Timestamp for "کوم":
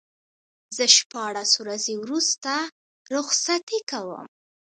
3.91-4.25